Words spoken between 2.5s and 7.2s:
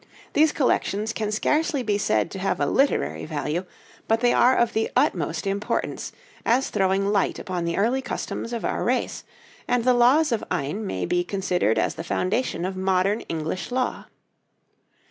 a literary value; but they are of the utmost importance as throwing